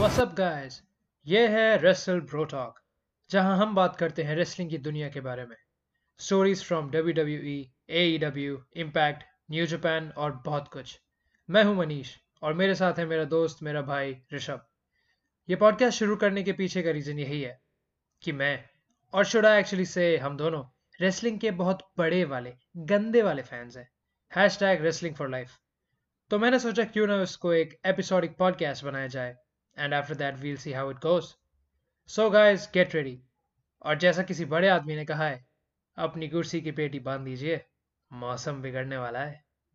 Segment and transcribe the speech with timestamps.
[0.00, 0.80] Up guys
[1.26, 2.78] ये है wrestle bro talk
[3.30, 5.56] जहाँ हम बात करते हैं रेसलिंग की दुनिया के बारे में।
[6.20, 7.56] Stories from W W E
[7.90, 10.98] A W impact New Japan और बहुत कुछ।
[11.48, 14.64] मैं हूँ मनीष और मेरे साथ है मेरा दोस्त, मेरा भाई ऋषभ।
[15.48, 17.58] ये पॉडकास्ट शुरू करने के पीछे का रीज़न यही है
[18.22, 18.64] कि मैं
[19.12, 20.64] और शुड एक्चुअली से हम दोनों
[21.00, 23.88] रेसलिंग के बहुत बड़े वाले, गंदे वाले फैंस हैं।
[24.32, 25.58] Hash tag wrestling for life
[26.30, 29.36] तो मैंने सोचा क्यों ना उसको एक एपिसोडिक पॉडकास्ट बनाया जाए।
[29.80, 31.36] And after that we'll see how it goes
[32.08, 33.18] so guys get ready
[33.82, 35.44] और जैसा किसी बड़े आदमी ने कहा है,
[35.96, 37.60] अपनी कुर्सी की पेटी बाँध दीजिए।
[38.10, 39.49] मौसम बिगड़ने वाला है।